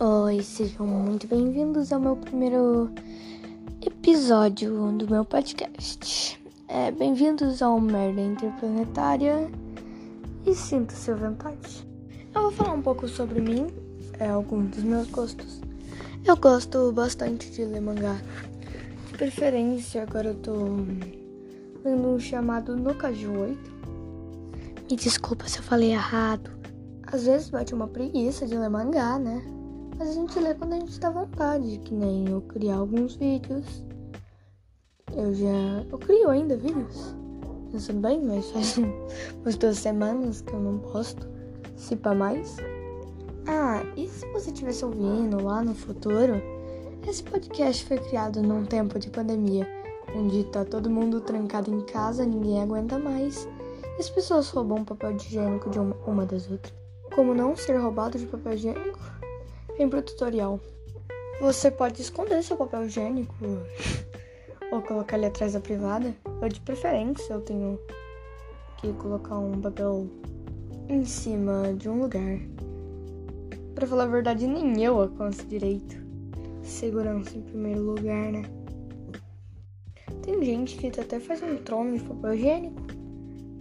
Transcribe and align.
Oi, 0.00 0.42
sejam 0.42 0.84
muito 0.88 1.28
bem-vindos 1.28 1.92
ao 1.92 2.00
meu 2.00 2.16
primeiro 2.16 2.90
episódio 3.80 4.90
do 4.90 5.08
meu 5.08 5.24
podcast. 5.24 6.36
É, 6.66 6.90
bem-vindos 6.90 7.62
ao 7.62 7.80
Merda 7.80 8.20
Interplanetária 8.20 9.48
e 10.44 10.52
sinta-se 10.52 11.12
à 11.12 11.14
vontade. 11.14 11.86
Eu 12.34 12.42
vou 12.42 12.50
falar 12.50 12.72
um 12.72 12.82
pouco 12.82 13.06
sobre 13.06 13.40
mim, 13.40 13.68
é, 14.18 14.30
alguns 14.30 14.70
dos 14.70 14.82
meus 14.82 15.08
gostos. 15.10 15.60
Eu 16.24 16.36
gosto 16.38 16.90
bastante 16.90 17.48
de 17.52 17.64
ler 17.64 17.80
mangá. 17.80 18.20
De 19.06 19.16
preferência, 19.16 20.02
agora 20.02 20.30
eu 20.30 20.34
tô 20.34 20.54
lendo 21.84 22.08
um 22.08 22.18
chamado 22.18 22.76
No 22.76 22.96
Caju 22.96 23.32
8. 23.32 23.74
Me 24.90 24.96
desculpa 24.96 25.48
se 25.48 25.60
eu 25.60 25.62
falei 25.62 25.92
errado. 25.92 26.50
Às 27.06 27.26
vezes 27.26 27.48
bate 27.48 27.72
uma 27.72 27.86
preguiça 27.86 28.44
de 28.44 28.58
ler 28.58 28.68
mangá, 28.68 29.20
né? 29.20 29.40
Mas 29.98 30.08
a 30.08 30.12
gente 30.12 30.38
lê 30.40 30.54
quando 30.54 30.72
a 30.72 30.78
gente 30.78 30.98
tá 30.98 31.08
à 31.08 31.12
vontade, 31.12 31.78
que 31.78 31.94
nem 31.94 32.28
eu 32.28 32.40
criar 32.42 32.76
alguns 32.76 33.14
vídeos. 33.16 33.84
Eu 35.12 35.32
já. 35.34 35.84
Eu 35.90 35.98
crio 35.98 36.30
ainda 36.30 36.56
vídeos. 36.56 37.14
Pensando 37.70 38.00
bem, 38.00 38.22
mas 38.24 38.50
faz 38.50 38.78
umas 38.78 39.56
duas 39.56 39.78
semanas 39.78 40.40
que 40.40 40.52
eu 40.52 40.60
não 40.60 40.78
posto. 40.78 41.28
Se 41.76 41.96
pá 41.96 42.14
mais. 42.14 42.56
Ah, 43.46 43.82
e 43.96 44.08
se 44.08 44.26
você 44.32 44.50
estivesse 44.50 44.84
ouvindo 44.84 45.42
lá 45.42 45.62
no 45.62 45.74
futuro? 45.74 46.34
Esse 47.06 47.22
podcast 47.22 47.84
foi 47.84 47.98
criado 47.98 48.42
num 48.42 48.64
tempo 48.64 48.98
de 48.98 49.10
pandemia, 49.10 49.68
onde 50.16 50.44
tá 50.44 50.64
todo 50.64 50.88
mundo 50.88 51.20
trancado 51.20 51.70
em 51.70 51.82
casa, 51.82 52.24
ninguém 52.24 52.62
aguenta 52.62 52.98
mais. 52.98 53.46
E 53.98 54.00
as 54.00 54.08
pessoas 54.08 54.48
roubam 54.48 54.84
papel 54.84 55.14
higiênico 55.14 55.68
de 55.68 55.78
uma, 55.78 55.94
uma 56.06 56.24
das 56.24 56.50
outras. 56.50 56.72
Como 57.14 57.34
não 57.34 57.54
ser 57.54 57.76
roubado 57.76 58.18
de 58.18 58.26
papel 58.26 58.54
higiênico? 58.54 58.98
Vem 59.76 59.88
pro 59.88 60.02
tutorial. 60.02 60.60
Você 61.40 61.68
pode 61.68 62.00
esconder 62.00 62.44
seu 62.44 62.56
papel 62.56 62.84
higiênico 62.84 63.34
ou 64.70 64.80
colocar 64.82 65.16
ele 65.16 65.26
atrás 65.26 65.54
da 65.54 65.60
privada. 65.60 66.14
Ou 66.40 66.48
de 66.48 66.60
preferência, 66.60 67.32
eu 67.32 67.40
tenho 67.40 67.78
que 68.76 68.92
colocar 68.92 69.36
um 69.36 69.60
papel 69.60 70.06
em 70.88 71.04
cima 71.04 71.74
de 71.74 71.88
um 71.88 72.02
lugar. 72.02 72.38
Pra 73.74 73.86
falar 73.86 74.04
a 74.04 74.08
verdade, 74.08 74.46
nem 74.46 74.82
eu 74.84 75.00
alcanço 75.00 75.44
direito. 75.46 75.96
Segurança 76.62 77.36
em 77.36 77.42
primeiro 77.42 77.82
lugar, 77.82 78.30
né? 78.30 78.42
Tem 80.22 80.42
gente 80.44 80.76
que 80.76 80.86
até 81.00 81.18
faz 81.18 81.42
um 81.42 81.56
trono 81.56 81.98
de 81.98 82.04
papel 82.04 82.34
higiênico. 82.34 82.80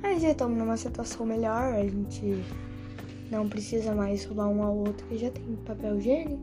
Mas 0.00 0.22
já 0.22 0.30
estamos 0.30 0.56
numa 0.56 0.76
situação 0.76 1.26
melhor, 1.26 1.74
a 1.74 1.82
gente 1.82 2.42
não 3.30 3.48
precisa 3.48 3.94
mais 3.94 4.24
roubar 4.24 4.48
um 4.48 4.62
ao 4.62 4.76
outro 4.76 5.06
que 5.06 5.18
já 5.18 5.30
tem 5.30 5.44
papel 5.66 5.98
higiênico 5.98 6.40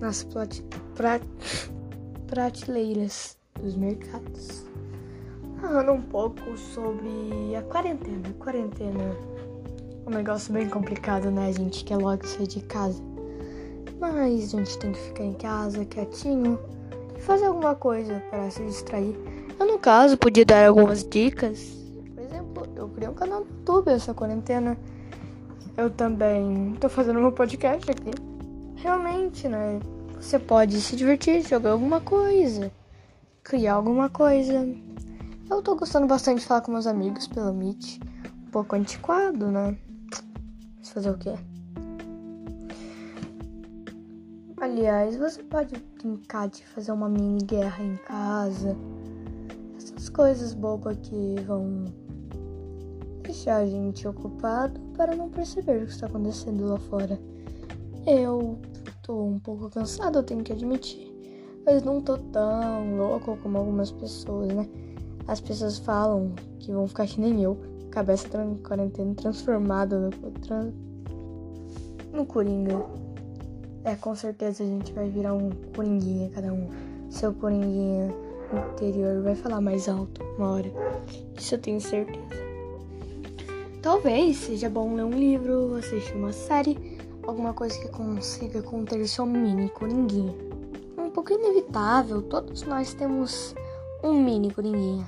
nas 0.00 0.26
prateleiras 2.26 3.36
dos 3.60 3.76
mercados. 3.76 4.64
Falando 5.60 5.92
um 5.92 6.02
pouco 6.02 6.56
sobre 6.56 7.54
a 7.56 7.62
quarentena. 7.62 8.34
Quarentena 8.38 9.16
é 10.04 10.08
um 10.08 10.10
negócio 10.10 10.52
bem 10.52 10.68
complicado, 10.68 11.30
né? 11.30 11.48
A 11.48 11.52
gente 11.52 11.84
quer 11.84 11.96
logo 11.98 12.26
sair 12.26 12.48
de 12.48 12.60
casa. 12.62 13.00
Mas 14.00 14.52
a 14.52 14.58
gente 14.58 14.78
tem 14.78 14.90
que 14.90 14.98
ficar 14.98 15.24
em 15.24 15.34
casa 15.34 15.84
quietinho 15.84 16.58
e 17.16 17.20
fazer 17.20 17.46
alguma 17.46 17.76
coisa 17.76 18.20
para 18.28 18.50
se 18.50 18.64
distrair. 18.64 19.16
Eu, 19.58 19.66
no 19.66 19.78
caso, 19.78 20.18
podia 20.18 20.44
dar 20.44 20.66
algumas 20.66 21.04
dicas. 21.04 21.76
Por 22.12 22.24
exemplo, 22.24 22.66
eu 22.74 22.88
criei 22.88 23.08
um 23.08 23.14
canal 23.14 23.40
no 23.40 23.46
YouTube 23.46 23.88
essa 23.88 24.12
quarentena 24.12 24.76
eu 25.76 25.90
também 25.90 26.76
tô 26.80 26.88
fazendo 26.88 27.20
meu 27.20 27.32
podcast 27.32 27.90
aqui. 27.90 28.10
Realmente, 28.76 29.48
né? 29.48 29.80
Você 30.16 30.38
pode 30.38 30.80
se 30.80 30.96
divertir, 30.96 31.42
jogar 31.42 31.70
alguma 31.72 32.00
coisa, 32.00 32.70
criar 33.42 33.74
alguma 33.74 34.08
coisa. 34.08 34.68
Eu 35.50 35.62
tô 35.62 35.74
gostando 35.74 36.06
bastante 36.06 36.40
de 36.40 36.46
falar 36.46 36.60
com 36.60 36.72
meus 36.72 36.86
amigos 36.86 37.26
pelo 37.26 37.52
Meet. 37.52 37.98
Um 38.46 38.50
pouco 38.50 38.76
antiquado, 38.76 39.50
né? 39.50 39.76
Mas 40.78 40.90
fazer 40.90 41.10
o 41.10 41.18
quê? 41.18 41.34
Aliás, 44.60 45.16
você 45.16 45.42
pode 45.42 45.74
brincar 46.00 46.48
de 46.48 46.64
fazer 46.68 46.92
uma 46.92 47.08
mini 47.08 47.42
guerra 47.44 47.82
em 47.82 47.96
casa. 47.96 48.76
Essas 49.76 50.08
coisas 50.08 50.54
bobas 50.54 50.96
que 51.02 51.34
vão 51.46 51.84
deixar 53.32 53.56
a 53.56 53.66
gente 53.66 54.06
ocupado 54.06 54.78
para 54.94 55.16
não 55.16 55.30
perceber 55.30 55.82
o 55.82 55.86
que 55.86 55.92
está 55.92 56.06
acontecendo 56.06 56.68
lá 56.68 56.78
fora. 56.78 57.18
Eu 58.06 58.58
tô 59.02 59.24
um 59.24 59.38
pouco 59.38 59.70
cansado, 59.70 60.18
eu 60.18 60.22
tenho 60.22 60.44
que 60.44 60.52
admitir. 60.52 61.10
Mas 61.64 61.82
não 61.82 62.00
tô 62.00 62.18
tão 62.18 62.96
louco 62.96 63.38
como 63.42 63.56
algumas 63.56 63.90
pessoas, 63.90 64.52
né? 64.52 64.68
As 65.26 65.40
pessoas 65.40 65.78
falam 65.78 66.32
que 66.58 66.72
vão 66.72 66.86
ficar 66.86 67.06
que 67.06 67.18
nem 67.20 67.42
eu, 67.42 67.56
cabeça 67.90 68.28
quarentena 68.62 69.14
transformada 69.14 69.98
no, 69.98 70.10
no 72.12 72.26
Coringa. 72.26 72.84
É, 73.84 73.94
com 73.94 74.14
certeza 74.14 74.62
a 74.62 74.66
gente 74.66 74.92
vai 74.92 75.08
virar 75.08 75.32
um 75.32 75.50
Coringuinha 75.74 76.28
cada 76.30 76.52
um. 76.52 76.68
Seu 77.08 77.32
Coringuinha 77.32 78.12
interior 78.74 79.22
vai 79.22 79.34
falar 79.34 79.62
mais 79.62 79.88
alto 79.88 80.22
uma 80.36 80.50
hora. 80.50 80.70
Isso 81.38 81.54
eu 81.54 81.58
tenho 81.58 81.80
certeza. 81.80 82.51
Talvez 83.82 84.36
seja 84.36 84.70
bom 84.70 84.94
ler 84.94 85.02
um 85.02 85.10
livro, 85.10 85.74
assistir 85.74 86.14
uma 86.14 86.32
série, 86.32 86.78
alguma 87.26 87.52
coisa 87.52 87.76
que 87.80 87.88
consiga 87.88 88.62
conter 88.62 89.04
seu 89.08 89.26
mini 89.26 89.68
coringuinha. 89.70 90.32
Um 90.96 91.10
pouco 91.10 91.32
inevitável, 91.32 92.22
todos 92.22 92.62
nós 92.62 92.94
temos 92.94 93.56
um 94.00 94.12
mini 94.12 94.54
coringuinha. 94.54 95.04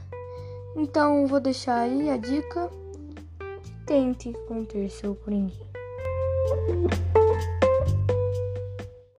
Então 0.74 1.24
vou 1.28 1.38
deixar 1.38 1.82
aí 1.82 2.10
a 2.10 2.16
dica: 2.16 2.68
tente 3.86 4.32
conter 4.48 4.90
seu 4.90 5.14
coringuinha. 5.14 5.68